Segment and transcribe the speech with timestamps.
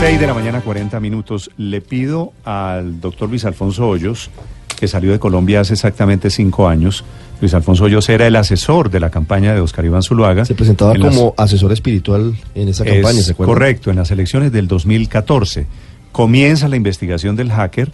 [0.00, 1.50] 6 de la mañana, 40 minutos.
[1.58, 4.30] Le pido al doctor Luis Alfonso Hoyos,
[4.78, 7.04] que salió de Colombia hace exactamente cinco años.
[7.40, 10.44] Luis Alfonso Hoyos era el asesor de la campaña de Oscar Iván Zuluaga.
[10.46, 13.54] Se presentaba las- como asesor espiritual en esa campaña, ¿se acuerdan?
[13.54, 15.66] correcto, en las elecciones del 2014.
[16.12, 17.92] Comienza la investigación del hacker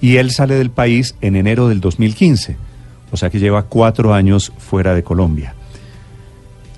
[0.00, 2.56] y él sale del país en enero del 2015.
[3.10, 5.54] O sea que lleva cuatro años fuera de Colombia.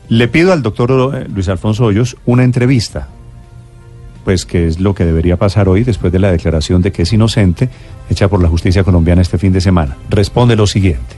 [0.08, 3.08] Le pido al doctor eh, Luis Alfonso Hoyos una entrevista,
[4.24, 7.12] pues que es lo que debería pasar hoy después de la declaración de que es
[7.12, 7.68] inocente
[8.08, 9.96] hecha por la justicia colombiana este fin de semana.
[10.08, 11.16] Responde lo siguiente.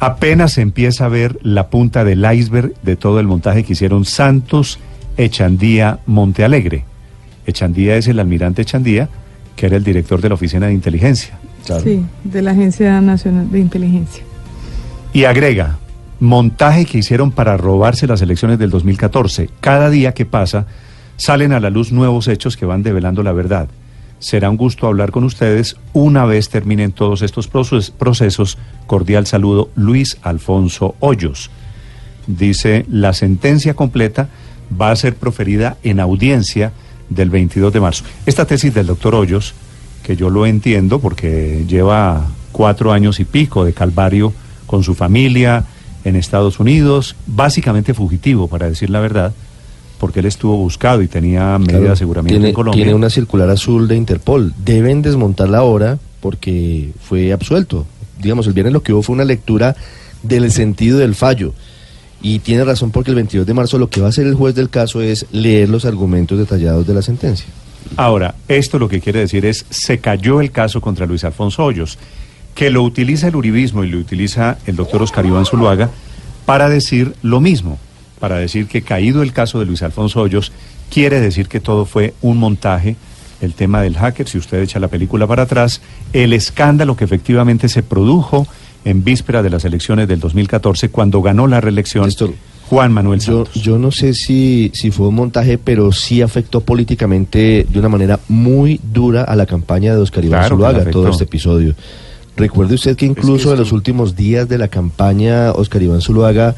[0.00, 4.04] Apenas se empieza a ver la punta del iceberg de todo el montaje que hicieron
[4.04, 4.78] Santos,
[5.16, 6.84] Echandía, Montealegre.
[7.46, 9.08] Echandía es el almirante Echandía,
[9.56, 11.38] que era el director de la Oficina de Inteligencia.
[11.82, 14.22] Sí, de la Agencia Nacional de Inteligencia.
[15.12, 15.78] Y agrega,
[16.20, 19.48] montaje que hicieron para robarse las elecciones del 2014.
[19.60, 20.66] Cada día que pasa,
[21.16, 23.68] salen a la luz nuevos hechos que van develando la verdad.
[24.18, 28.58] Será un gusto hablar con ustedes una vez terminen todos estos proces- procesos.
[28.86, 31.50] Cordial saludo, Luis Alfonso Hoyos.
[32.26, 34.28] Dice, la sentencia completa
[34.80, 36.72] va a ser proferida en audiencia
[37.10, 38.04] del 22 de marzo.
[38.24, 39.54] Esta tesis del doctor Hoyos,
[40.02, 44.32] que yo lo entiendo porque lleva cuatro años y pico de calvario
[44.66, 45.64] con su familia
[46.04, 49.34] en Estados Unidos, básicamente fugitivo, para decir la verdad,
[49.98, 52.82] porque él estuvo buscado y tenía medida de aseguramiento tiene, en Colombia.
[52.82, 54.52] tiene una circular azul de Interpol.
[54.64, 57.86] Deben desmontarla ahora porque fue absuelto.
[58.20, 59.76] Digamos, el viernes lo que hubo fue una lectura
[60.22, 61.52] del sentido del fallo.
[62.22, 64.54] Y tiene razón porque el 22 de marzo lo que va a hacer el juez
[64.54, 67.46] del caso es leer los argumentos detallados de la sentencia.
[67.96, 71.98] Ahora, esto lo que quiere decir es, se cayó el caso contra Luis Alfonso Hoyos,
[72.54, 75.90] que lo utiliza el uribismo y lo utiliza el doctor Oscar Iván Zuluaga
[76.46, 77.78] para decir lo mismo,
[78.18, 80.52] para decir que caído el caso de Luis Alfonso Hoyos,
[80.90, 82.96] quiere decir que todo fue un montaje,
[83.40, 85.80] el tema del hacker, si usted echa la película para atrás,
[86.12, 88.46] el escándalo que efectivamente se produjo
[88.84, 92.34] en víspera de las elecciones del 2014, cuando ganó la reelección Néstor,
[92.68, 93.62] Juan Manuel Yo, Santos.
[93.62, 98.20] yo no sé si, si fue un montaje, pero sí afectó políticamente de una manera
[98.28, 101.74] muy dura a la campaña de Oscar Iván Claro Zuluaga, todo este episodio.
[102.36, 106.54] Recuerde usted que incluso en los últimos días de la campaña, Oscar Iván Zuluaga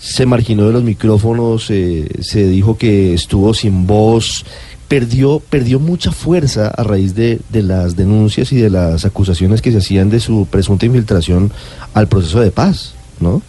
[0.00, 4.44] se marginó de los micrófonos, eh, se dijo que estuvo sin voz,
[4.88, 9.70] perdió, perdió mucha fuerza a raíz de, de las denuncias y de las acusaciones que
[9.72, 11.52] se hacían de su presunta infiltración
[11.94, 13.42] al proceso de paz, ¿no?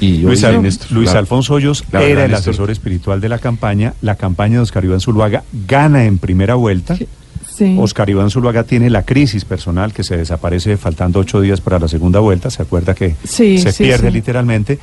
[0.00, 3.28] Y Luis, hoy- Al- Luis la- Alfonso Hoyos la verdad, era el asesor espiritual de
[3.28, 3.94] la campaña.
[4.00, 6.96] La campaña de Oscar Iván Zuluaga gana en primera vuelta.
[6.96, 7.76] Sí.
[7.78, 11.88] Oscar Iván Zuluaga tiene la crisis personal que se desaparece faltando ocho días para la
[11.88, 12.48] segunda vuelta.
[12.50, 14.14] ¿Se acuerda que Sí, se sí, pierde sí.
[14.14, 14.78] literalmente?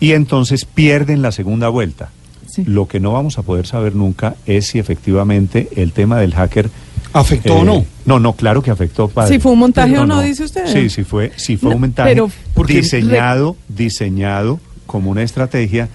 [0.00, 2.10] Y entonces pierden la segunda vuelta.
[2.46, 2.64] Sí.
[2.64, 6.70] Lo que no vamos a poder saber nunca es si efectivamente el tema del hacker
[7.12, 7.84] ¿Afectó eh, o no?
[8.04, 9.08] No, no, claro que afectó.
[9.08, 9.34] padre.
[9.34, 10.66] Si fue un montaje o no, dice usted.
[10.66, 12.30] Sí, sí fue, sí fue No, un montaje pero-
[12.66, 15.88] diseñado, diseñado como una estrategia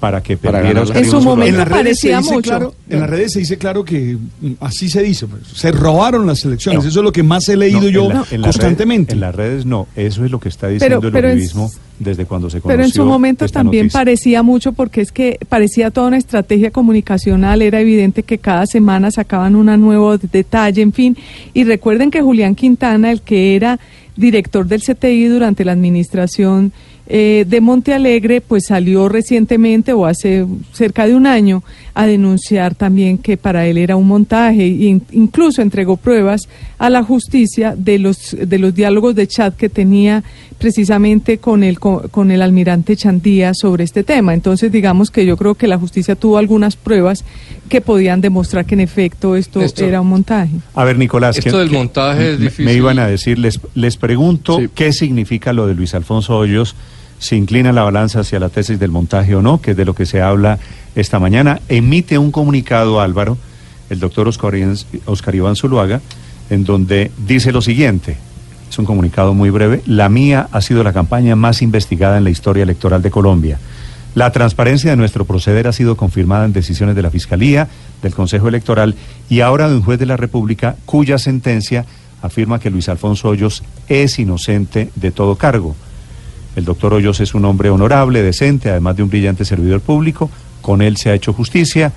[0.00, 2.48] para que Para perdiera Oscar En su momento En las redes se parecía dice mucho.
[2.50, 6.26] claro, en las redes se dice claro que mm, así se dice, pues, se robaron
[6.26, 6.84] las elecciones.
[6.86, 9.12] Eso es lo que más he leído No, en yo la- en constantemente.
[9.12, 12.24] en las redes no, eso es lo que está diciendo Pero- pero el uribismo desde
[12.24, 14.00] cuando se conoció Pero en su momento también noticia.
[14.00, 19.10] parecía mucho porque es que parecía toda una estrategia comunicacional, era evidente que cada semana
[19.10, 21.16] sacaban un nuevo de- detalle, en fin.
[21.52, 23.78] Y recuerden que Julián Quintana, el que era
[24.16, 26.72] director del CTI durante la administración
[27.12, 33.18] eh, de Montealegre, pues salió recientemente o hace cerca de un año a denunciar también
[33.18, 36.48] que para él era un montaje e in- incluso entregó pruebas
[36.78, 40.22] a la justicia de los de los diálogos de chat que tenía
[40.60, 44.32] precisamente con el con, el almirante Chandía sobre este tema.
[44.34, 47.24] Entonces, digamos que yo creo que la justicia tuvo algunas pruebas
[47.68, 50.52] que podían demostrar que en efecto esto era un montaje.
[50.74, 52.64] A ver, Nicolás, Esto ¿qué- del montaje es me- difícil.
[52.66, 54.68] Me iban a decir, les, les pregunto Sí.
[54.74, 56.76] qué significa lo de Luis Alfonso Hoyos,
[57.20, 59.94] si inclina la balanza hacia la tesis del montaje o no, que es de lo
[59.94, 60.58] que se habla
[60.96, 61.60] esta mañana.
[61.68, 63.38] Emite un comunicado, Álvaro,
[63.90, 64.54] el doctor Oscar,
[65.04, 66.00] Oscar Iván Zuluaga,
[66.48, 68.16] en donde dice lo siguiente.
[68.68, 69.82] Es un comunicado muy breve.
[69.86, 73.58] La mía ha sido la campaña más investigada en la historia electoral de Colombia.
[74.14, 77.68] La transparencia de nuestro proceder ha sido confirmada en decisiones de la Fiscalía,
[78.02, 78.94] del Consejo Electoral
[79.28, 81.84] y ahora de un juez de la República cuya sentencia
[82.22, 85.76] afirma que Luis Alfonso Hoyos es inocente de todo cargo.
[86.56, 90.30] El doctor Hoyos es un hombre honorable, decente, además de un brillante servidor público.
[90.60, 91.92] Con él se ha hecho justicia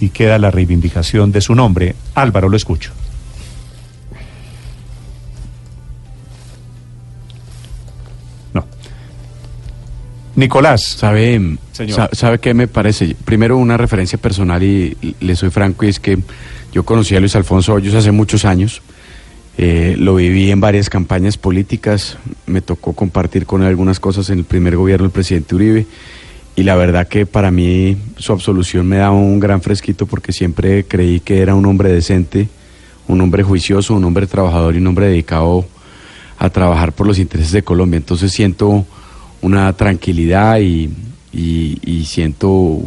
[0.00, 1.94] y queda la reivindicación de su nombre.
[2.14, 2.92] Álvaro, lo escucho.
[8.52, 8.64] No.
[10.34, 10.82] Nicolás.
[10.82, 11.56] ¿Sabe,
[12.12, 13.16] ¿Sabe qué me parece?
[13.24, 16.18] Primero una referencia personal y, le soy franco y es que
[16.72, 18.82] yo conocí a Luis Alfonso Hoyos hace muchos años.
[19.56, 24.38] Eh, lo viví en varias campañas políticas, me tocó compartir con él algunas cosas en
[24.38, 25.86] el primer gobierno del presidente Uribe
[26.56, 30.84] y la verdad que para mí su absolución me da un gran fresquito porque siempre
[30.84, 32.48] creí que era un hombre decente,
[33.06, 35.64] un hombre juicioso, un hombre trabajador y un hombre dedicado
[36.38, 37.98] a trabajar por los intereses de Colombia.
[37.98, 38.84] Entonces siento
[39.40, 40.90] una tranquilidad y,
[42.04, 42.80] siento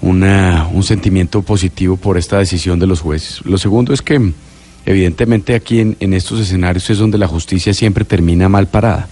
[0.00, 3.44] una, un sentimiento positivo por esta decisión de los jueces.
[3.44, 4.32] Lo segundo es que
[4.86, 9.08] evidentemente aquí en, estos escenarios es donde la justicia siempre termina mal parada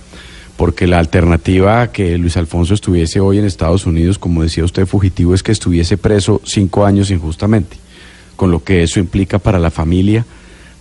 [0.56, 5.34] porque la alternativa que Luis Alfonso estuviese hoy en Estados Unidos, como decía usted, fugitivo,
[5.34, 7.76] es que estuviese preso cinco años injustamente,
[8.36, 10.24] con lo que eso implica para la familia,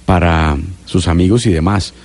[0.05, 1.95] para sus amigos y demás.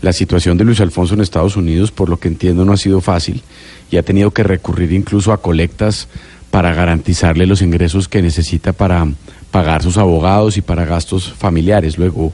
[0.00, 3.02] La situación de Luis Alfonso en Estados Unidos, por lo que entiendo, no ha sido
[3.02, 3.42] fácil
[3.90, 6.08] y ha tenido que recurrir incluso a colectas
[6.50, 9.06] para garantizarle los ingresos que necesita para
[9.50, 11.98] pagar sus abogados y para gastos familiares.
[11.98, 12.32] Luego,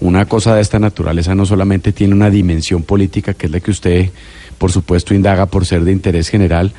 [0.00, 3.70] una cosa de esta naturaleza no solamente tiene una dimensión política, que es la que
[3.70, 4.10] usted,
[4.58, 6.72] por supuesto, indaga por ser de interés general,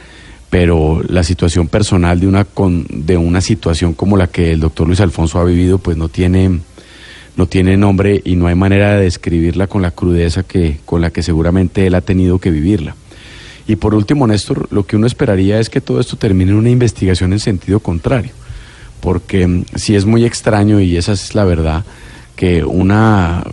[0.49, 2.47] pero la situación personal de una,
[2.89, 6.59] de una situación como la que el doctor Luis Alfonso ha vivido, pues no tiene
[7.35, 11.09] no tiene nombre y no hay manera de describirla con la crudeza que, con la
[11.09, 12.97] que seguramente él ha tenido que vivirla.
[13.65, 16.69] Y por último, Néstor, lo que uno esperaría es que todo esto termine en una
[16.69, 18.31] investigación en sentido contrario,
[18.99, 21.83] porque mm, si es muy extraño, y esa es la verdad,
[22.35, 23.43] que una,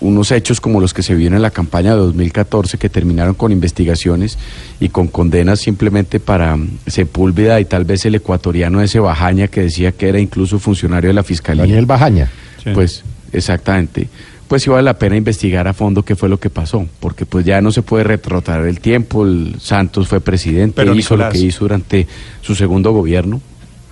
[0.00, 3.52] unos hechos como los que se vieron en la campaña de 2014, que terminaron con
[3.52, 4.38] investigaciones
[4.78, 9.62] y con condenas simplemente para mm, Sepúlveda y tal vez el ecuatoriano ese Bajaña que
[9.62, 11.64] decía que era incluso funcionario de la Fiscalía.
[11.64, 12.30] Daniel Bajaña.
[12.74, 13.02] Pues
[13.32, 14.08] Exactamente.
[14.48, 17.44] Pues sí vale la pena investigar a fondo qué fue lo que pasó, porque pues
[17.46, 21.38] ya no se puede retrotraer el tiempo, el Santos fue presidente, Pero hizo lo que
[21.38, 22.08] hizo durante
[22.40, 23.40] su segundo gobierno.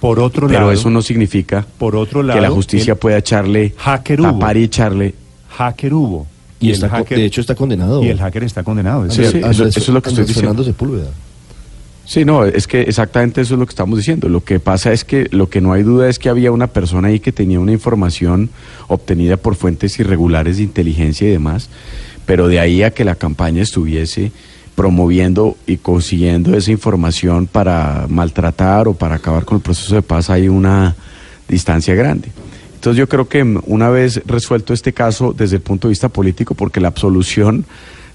[0.01, 4.23] Por otro Pero eso no significa por otro lado, que la justicia pueda echarle hacker
[4.23, 5.15] tapar y echarle
[5.57, 6.27] hacker hubo.
[6.61, 8.03] Y, el hacker, de hecho está condenado.
[8.03, 9.05] Y el hacker está condenado.
[9.07, 10.65] eso, es lo que estoy diciendo.
[10.65, 11.11] Sepúlveda.
[12.09, 14.31] Sí, no, es que exactamente eso es lo que estamos diciendo.
[14.31, 17.09] Lo que pasa es que lo que no hay duda es que había una persona
[17.09, 18.49] ahí que tenía una información
[18.87, 21.69] obtenida por fuentes irregulares de inteligencia y demás,
[22.25, 24.33] pero de ahí a que la campaña estuviese
[24.79, 30.31] promoviendo y consiguiendo esa información para maltratar o para acabar con el proceso de paz
[30.31, 30.95] hay una
[31.49, 32.29] distancia grande.
[32.77, 36.55] Entonces yo creo que una vez resuelto este caso desde el punto de vista político,
[36.55, 37.65] porque la absolución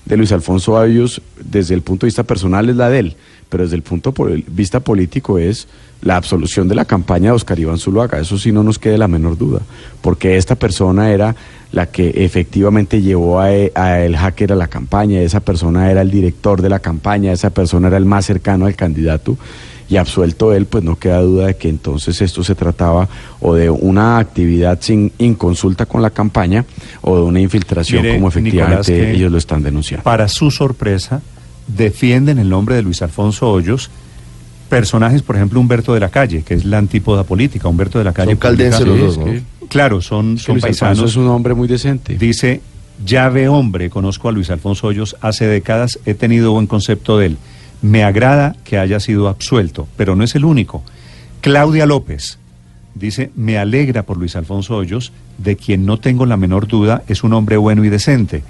[0.06, 3.16] de Luis Alfonso Avios desde el punto de vista personal es la de él,
[3.50, 5.68] pero desde el punto de vista político es
[6.04, 8.20] la absolución de la campaña de Oscar Iván Zuluaga.
[8.20, 9.62] Eso sí no nos quede la menor duda,
[10.02, 11.36] porque esta persona era
[11.72, 16.12] la que efectivamente llevó a, a, el hacker a la campaña, esa persona era el
[16.12, 19.38] director de la campaña, esa persona era el más cercano al candidato
[19.90, 23.08] y absuelto él, pues no queda duda de que entonces esto se trataba
[23.42, 26.66] o de una actividad sin inconsulta con la campaña
[27.02, 30.04] o de una infiltración como efectivamente ellos lo están denunciando.
[30.04, 31.22] Para su sorpresa,
[31.68, 33.90] defienden el nombre de Luis Alfonso Hoyos
[34.78, 37.68] personajes, por ejemplo, Humberto de la Calle, que es la antípoda política.
[37.68, 38.36] Humberto de la Calle.
[38.72, 39.20] Son los dos,
[39.70, 41.12] Claro, son, son paisanos.
[41.12, 42.18] es un hombre muy decente.
[42.18, 42.62] Dice,
[43.06, 47.38] llave hombre, conozco a Luis Alfonso Hoyos hace décadas, he tenido buen concepto de él.
[47.84, 50.82] Me agrada que haya sido absuelto, pero no es el único.
[51.42, 52.40] Claudia López
[52.96, 57.24] dice, me alegra por Luis Alfonso Hoyos, de quien no tengo la menor duda, es
[57.24, 58.44] un hombre bueno y decente.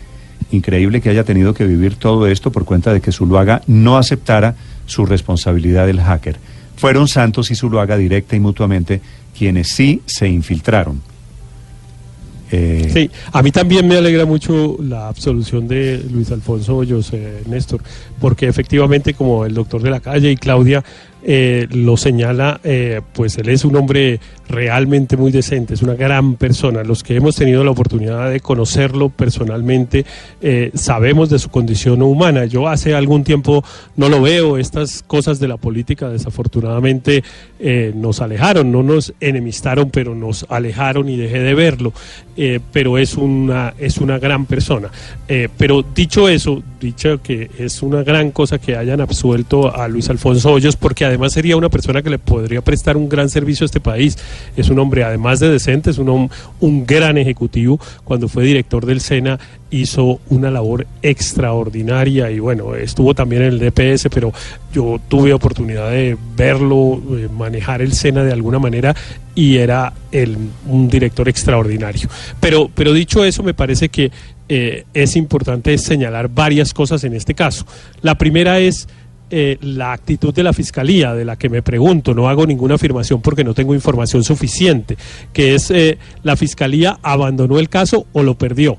[0.54, 4.54] Increíble que haya tenido que vivir todo esto por cuenta de que Zuluaga no aceptara
[4.86, 6.38] su responsabilidad del hacker.
[6.76, 9.02] Fueron Santos y Zuluaga directa y mutuamente
[9.36, 11.02] quienes sí se infiltraron.
[12.52, 17.82] Eh, sí, a mí también me alegra mucho la absolución de Luis Alfonso eh, Néstor,
[18.22, 20.84] porque efectivamente, como el doctor de la calle y Claudia
[21.26, 26.36] eh, lo señala, eh, pues él es un hombre realmente muy decente, es una gran
[26.36, 26.84] persona.
[26.84, 30.06] Los que hemos tenido la oportunidad de conocerlo personalmente
[30.42, 32.44] eh, sabemos de su condición humana.
[32.44, 33.64] Yo hace algún tiempo
[33.96, 37.24] no lo veo, estas cosas de la política desafortunadamente
[37.96, 41.94] nos alejaron, no nos enemistaron, pero nos alejaron y dejé de verlo.
[42.74, 44.90] pero es una, es una gran persona.
[45.58, 50.52] pero dicho eso, dicho que es una gran cosa que hayan absuelto a Luis Alfonso
[50.52, 53.80] Hoyos, porque además sería una persona que le podría prestar un gran servicio a este
[53.80, 54.18] país.
[54.56, 56.30] Es un hombre, además de decente, es un,
[56.60, 57.80] un gran ejecutivo.
[58.04, 59.40] Cuando fue director del SENA
[59.72, 64.32] hizo una labor extraordinaria y bueno, estuvo también en el DPS, pero
[64.72, 68.96] yo tuve oportunidad de verlo, eh, manejar el SENA de alguna manera
[69.36, 72.08] y era el, un director extraordinario.
[72.40, 74.12] Pero, pero dicho eso, me parece que
[74.50, 77.66] eh, es importante señalar varias cosas en este caso.
[78.02, 78.88] La primera es
[79.30, 83.22] eh, la actitud de la fiscalía, de la que me pregunto, no hago ninguna afirmación
[83.22, 84.98] porque no tengo información suficiente,
[85.32, 88.78] que es eh, la fiscalía abandonó el caso o lo perdió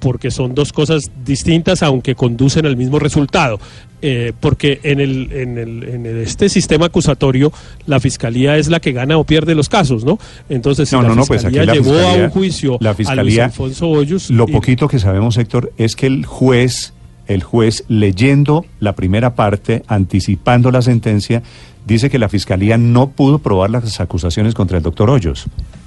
[0.00, 3.58] porque son dos cosas distintas aunque conducen al mismo resultado.
[4.02, 7.50] Eh, porque en, el, en, el, en este sistema acusatorio
[7.86, 10.18] la fiscalía es la que gana o pierde los casos, ¿no?
[10.50, 14.28] Entonces, si la pues fiscalía llevó a un juicio la fiscalía, a Luis Alfonso Hoyos...
[14.28, 16.92] Lo poquito que sabemos, Héctor, es que el juez
[17.26, 21.42] el juez, leyendo la primera parte, anticipando la sentencia,
[21.86, 25.46] dice que la fiscalía no pudo probar las acusaciones contra el doctor Hoyos.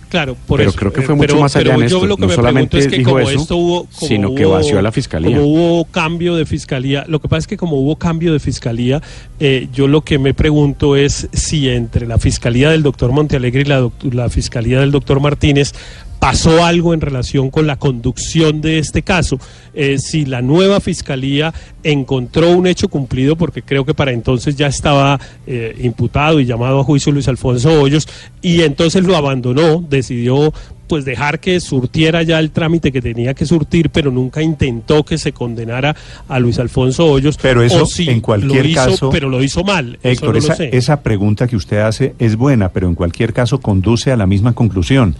[0.10, 0.79] Claro, por pero eso.
[0.79, 2.08] creo que fue mucho más allá en esto.
[2.17, 5.36] no solamente es que dijo eso, esto hubo, sino que vació a la fiscalía.
[5.36, 9.01] Como hubo cambio de fiscalía, lo que pasa es que como hubo cambio de fiscalía,
[9.39, 13.65] eh, yo lo que me pregunto es si entre la fiscalía del doctor Montealegre y
[13.65, 15.74] la, la fiscalía del doctor Martínez
[16.19, 19.39] pasó algo en relación con la conducción de este caso,
[19.74, 24.67] eh, si la nueva fiscalía encontró un hecho cumplido, porque creo que para entonces ya
[24.67, 28.07] estaba eh, imputado y llamado a juicio Luis Alfonso Hoyos,
[28.41, 30.53] y entonces lo abandonó, decidió
[30.88, 35.17] pues dejar que surtiera ya el trámite que tenía que surtir, pero nunca intentó que
[35.17, 35.95] se condenara
[36.27, 37.38] a Luis Alfonso Hoyos.
[37.41, 40.00] Pero eso, en cualquier caso, pero lo hizo mal.
[40.01, 44.17] Héctor, esa, esa pregunta que usted hace es buena, pero en cualquier caso conduce a
[44.17, 45.15] la misma conclusión.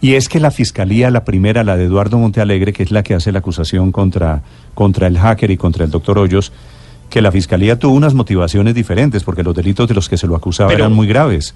[0.00, 3.14] Y es que la fiscalía, la primera, la de Eduardo Montealegre, que es la que
[3.14, 4.42] hace la acusación contra,
[4.74, 6.52] contra el hacker y contra el doctor Hoyos,
[7.10, 10.36] que la fiscalía tuvo unas motivaciones diferentes, porque los delitos de los que se lo
[10.36, 11.54] acusaba eran muy graves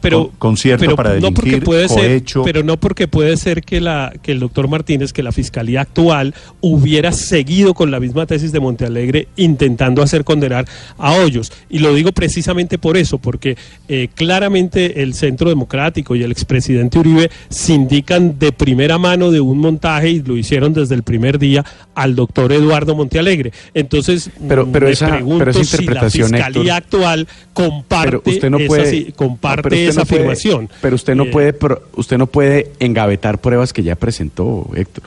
[0.00, 4.12] pero concierto para delinquir, no porque puede ser, pero no porque puede ser que la
[4.22, 8.60] que el doctor Martínez, que la fiscalía actual hubiera seguido con la misma tesis de
[8.60, 10.66] Montealegre intentando hacer condenar
[10.98, 13.56] a Hoyos y lo digo precisamente por eso, porque
[13.88, 19.40] eh, claramente el Centro Democrático y el expresidente Uribe se indican de primera mano de
[19.40, 21.64] un montaje y lo hicieron desde el primer día
[21.94, 23.52] al doctor Eduardo Montealegre.
[23.74, 30.02] Entonces, pero, pero esa, pregunto si la fiscalía actual comparte usted no puede, comparte esa
[30.02, 30.68] afirmación.
[30.80, 31.54] pero usted no eh, puede,
[31.94, 35.04] usted no puede engavetar pruebas que ya presentó, Héctor.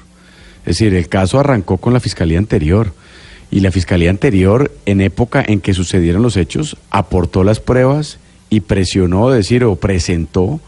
[0.62, 2.94] Es decir, el caso arrancó con la fiscalía anterior
[3.50, 8.18] y la fiscalía anterior, en época en que sucedieron los hechos, aportó las pruebas
[8.50, 10.60] y presionó, decir, o presentó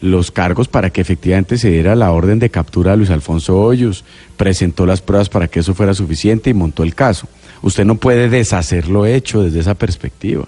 [0.00, 4.04] los cargos para que efectivamente se diera la orden de captura a Luis Alfonso Hoyos,
[4.36, 7.26] presentó las pruebas para que eso fuera suficiente y montó el caso.
[7.62, 10.44] Usted no puede deshacer lo hecho desde esa perspectiva.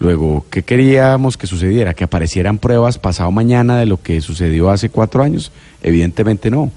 [0.00, 1.92] Luego, ¿qué queríamos que sucediera?
[1.92, 5.52] ¿Que aparecieran pruebas pasado mañana de lo que sucedió hace cuatro años?
[5.82, 6.72] Evidentemente no.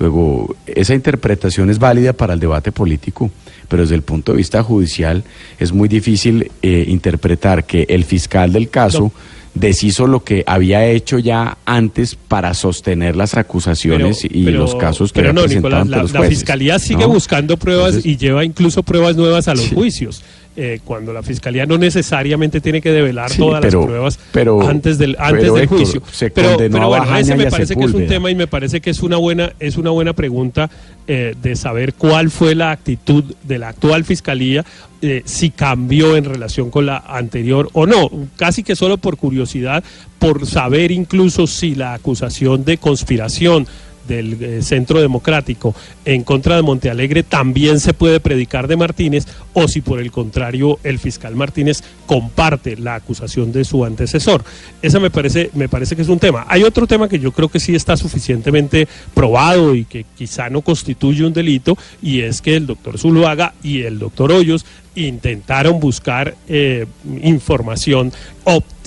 [0.00, 3.30] Luego, esa interpretación es válida para el debate político,
[3.68, 5.22] pero desde el punto de vista judicial
[5.58, 9.12] es muy difícil eh, interpretar que el fiscal del caso
[9.54, 15.20] deshizo lo que había hecho ya antes para sostener las acusaciones y los casos que
[15.20, 19.54] pero no, Nicolás, la, la, fiscalía sigue buscando pruebas y lleva incluso pruebas nuevas a
[19.54, 20.22] los juicios.
[20.58, 24.18] Eh, cuando la fiscalía no necesariamente tiene que develar todas las pruebas
[24.66, 26.02] antes del antes del juicio.
[26.34, 29.02] pero, pero bueno, ese me parece que es un tema y me parece que es
[29.02, 30.70] una buena es una buena pregunta
[31.08, 34.64] eh, de saber cuál fue la actitud de la actual fiscalía,
[35.02, 38.10] eh, si cambió en relación con la anterior o no.
[38.34, 39.84] Casi que solo por curiosidad,
[40.18, 43.68] por saber incluso si la acusación de conspiración
[44.06, 49.68] del eh, Centro Democrático en contra de Montealegre también se puede predicar de Martínez o
[49.68, 54.44] si por el contrario el fiscal Martínez comparte la acusación de su antecesor.
[54.82, 56.46] Esa me parece, me parece que es un tema.
[56.48, 60.60] Hay otro tema que yo creo que sí está suficientemente probado y que quizá no
[60.60, 66.34] constituye un delito y es que el doctor Zuluaga y el doctor Hoyos intentaron buscar
[66.48, 66.86] eh,
[67.22, 68.12] información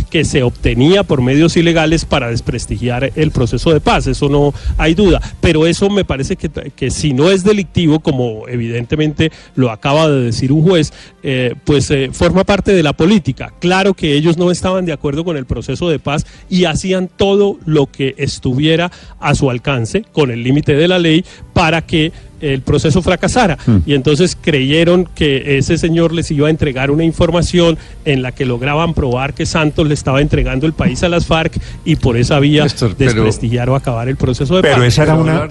[0.10, 4.94] que se obtenía por medios ilegales para desprestigiar el proceso de paz, eso no hay
[4.94, 10.10] duda, pero eso me parece que, que si no es delictivo, como evidentemente lo acaba
[10.10, 13.54] de decir un juez, eh, pues eh, forma parte de la política.
[13.60, 17.58] Claro que ellos no estaban de acuerdo con el proceso de paz y hacían todo
[17.66, 22.62] lo que estuviera a su alcance con el límite de la ley para que el
[22.62, 23.58] proceso fracasara.
[23.66, 23.78] Hmm.
[23.86, 28.46] Y entonces creyeron que ese señor les iba a entregar una información en la que
[28.46, 32.40] lograban probar que Santos le estaba entregando el país a las FARC y por esa
[32.40, 32.66] vía
[32.98, 34.86] desprestigiar o acabar el proceso de pero paz.
[34.86, 35.48] Esa era una,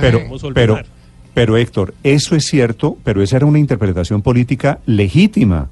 [0.00, 0.22] pero,
[0.54, 0.80] pero,
[1.34, 5.68] pero Héctor, eso es cierto, pero esa era una interpretación política legítima.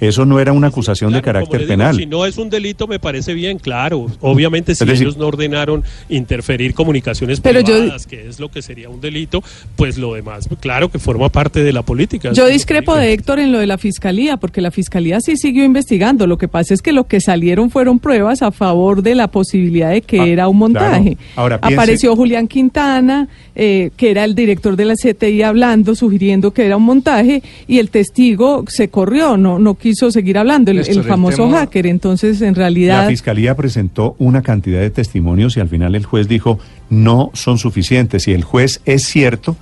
[0.00, 1.94] Eso no era una acusación de carácter penal.
[1.94, 4.06] Si no es un delito, me parece bien, claro.
[4.20, 9.42] Obviamente, si ellos no ordenaron interferir comunicaciones privadas, que es lo que sería un delito,
[9.76, 12.32] pues lo demás, claro que forma parte de la política.
[12.32, 16.26] Yo discrepo de Héctor en lo de la fiscalía, porque la fiscalía sí siguió investigando.
[16.26, 19.90] Lo que pasa es que lo que salieron fueron pruebas a favor de la posibilidad
[19.90, 21.18] de que ah, era un montaje.
[21.36, 26.64] Ahora, Apareció Julián Quintana, eh, que era el director de la CTI, hablando, sugiriendo que
[26.64, 31.02] era un montaje, y el testigo se corrió, no, no quiso quiso seguir hablando, el,
[31.02, 31.86] famoso hacker.
[31.86, 33.02] Entonces, en realidad...
[33.02, 36.58] La Fiscalía presentó una cantidad de testimonios y al final el juez dijo
[36.90, 38.28] no son suficientes.
[38.28, 39.56] Y el juez es cierto,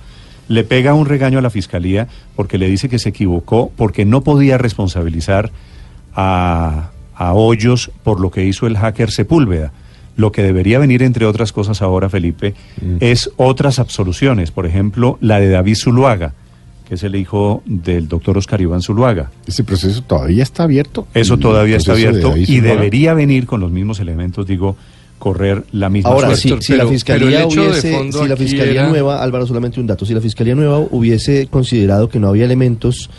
[0.47, 4.21] le pega un regaño a la Fiscalía porque le dice que se equivocó, porque no
[4.21, 5.51] podía responsabilizar
[6.13, 9.71] a, a Hoyos por lo que hizo el hacker Sepúlveda.
[10.15, 12.97] Lo que debería venir, entre otras cosas ahora, Felipe, mm.
[12.99, 14.51] es otras absoluciones.
[14.51, 16.33] Por ejemplo, la de David Zuluaga
[16.89, 19.29] que es el hijo del doctor Oscar Iván Zuluaga.
[19.45, 21.07] ¿Ese proceso todavía está abierto?
[21.13, 24.75] Eso todavía está abierto y debería venir con los mismos elementos, digo,
[25.19, 29.85] correr la misma Ahora, si, la fiscalía hubiese, si la fiscalía nueva, Álvaro, solamente un
[29.85, 33.11] dato, si la fiscalía nueva hubiese considerado que no había elementos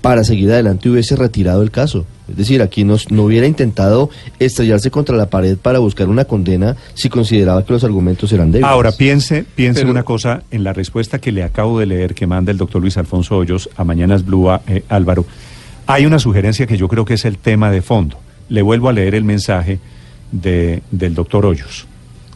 [0.00, 2.06] para seguir adelante hubiese retirado el caso.
[2.28, 6.76] Es decir, aquí no, no hubiera intentado estrellarse contra la pared para buscar una condena
[6.94, 8.70] si consideraba que los argumentos eran débiles.
[8.70, 12.52] Ahora, piense, piense una cosa en la respuesta que le acabo de leer que manda
[12.52, 15.24] el doctor Luis Alfonso Hoyos a Mañanas Blue, eh, Álvaro.
[15.86, 18.18] Hay una sugerencia que yo creo que es el tema de fondo.
[18.50, 19.78] Le vuelvo a leer el mensaje
[20.30, 21.86] de, del doctor Hoyos.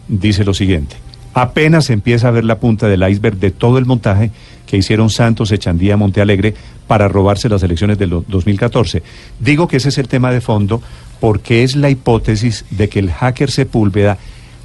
[0.08, 0.96] Dice lo siguiente.
[1.34, 4.30] Apenas empieza a ver la punta del iceberg de todo el montaje
[4.66, 6.54] que hicieron Santos, Echandía, Montealegre
[6.86, 9.02] para robarse las elecciones del 2014.
[9.38, 10.82] Digo que ese es el tema de fondo
[11.20, 14.18] porque es la hipótesis de que el hacker Sepúlveda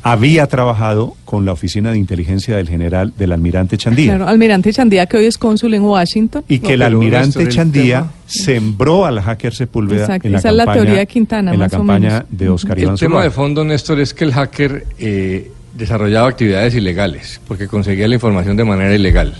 [0.03, 4.15] había trabajado con la oficina de inteligencia del general del almirante Chandía.
[4.15, 6.43] Claro, almirante Chandía que hoy es cónsul en Washington.
[6.47, 10.73] Y que el almirante Chandía sembró al hacker Sepúlveda en la esa campaña, es la
[10.73, 14.13] teoría de Quintana, en la campaña de Oscar Iván El tema de fondo, Néstor, es
[14.13, 19.35] que el hacker eh, desarrollaba actividades ilegales, porque conseguía la información de manera ilegal.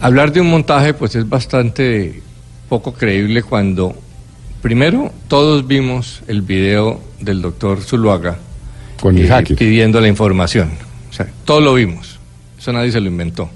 [0.00, 2.22] Hablar de un montaje pues es bastante
[2.68, 3.94] poco creíble cuando
[4.62, 8.38] primero todos vimos el video del doctor Zuluaga
[9.00, 10.70] Con eh, pidiendo la información.
[11.10, 12.18] O sea, todos lo vimos.
[12.58, 13.50] Eso nadie se lo inventó.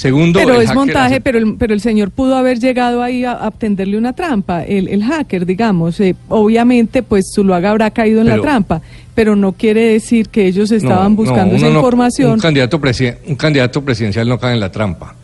[0.00, 3.50] Segundo, pero es montaje, pero, el, pero el señor pudo haber llegado ahí a, a
[3.50, 6.00] tenderle una trampa, el, el hacker, digamos.
[6.00, 8.80] Eh, obviamente, pues Zuluaga habrá caído en la trampa,
[9.14, 12.32] pero no quiere decir que ellos estaban buscando esa información.
[12.32, 12.80] Un candidato,
[13.26, 15.16] un candidato presidencial no cae en la trampa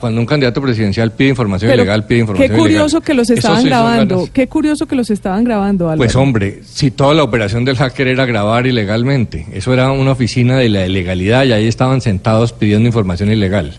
[0.00, 4.28] cuando un candidato presidencial pide información ilegal, pide información Qué curioso que los estaban grabando.
[4.32, 5.98] Qué curioso que los estaban grabando, Álvaro.
[5.98, 10.56] Pues hombre, si toda la operación del hacker era grabar ilegalmente, eso era una oficina
[10.56, 13.74] de la ilegalidad y ahí estaban sentados pidiendo información ilegal.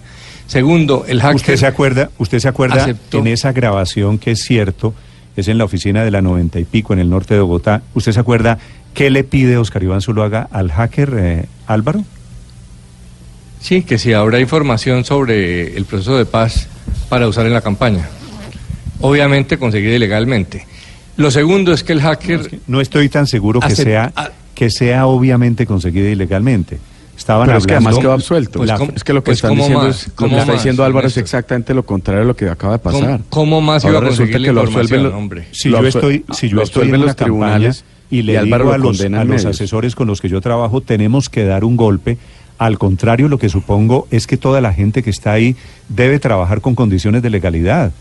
[0.49, 1.35] Segundo, el hacker...
[1.35, 4.95] ¿Usted se acuerda, usted se acuerda en esa grabación que es cierto,
[5.37, 8.13] es en la oficina de la noventa y pico en el norte de Bogotá, ¿usted
[8.13, 8.57] se acuerda
[8.95, 12.03] qué le pide Oscar Iván Zuluaga al hacker eh, Álvaro?
[13.61, 16.67] Sí, que si habrá información sobre el proceso de paz
[17.09, 18.09] para usar en la campaña.
[19.01, 20.65] Obviamente conseguida ilegalmente.
[21.15, 22.59] Lo segundo es que el hacker...
[22.65, 24.11] No, estoy tan seguro que sea,
[24.55, 26.79] que sea obviamente conseguida ilegalmente.
[27.19, 28.59] Estaban Pero es que además quedó absuelto.
[28.59, 31.17] Pues es que lo que pues están diciendo es, lo que está diciendo Álvaro es
[31.17, 33.19] exactamente lo contrario de lo que acaba de pasar.
[33.29, 35.47] ¿Cómo, más iba a conseguir que lo absuelven hombre?
[35.51, 39.23] Si yo estoy, si yo estoy en los tribunales y le digo a los, a
[39.25, 42.17] los asesores con los que yo trabajo, tenemos que dar un golpe
[42.57, 45.55] al contrario, lo que supongo es que toda la gente que está ahí
[45.87, 47.91] debe trabajar con condiciones de legalidad.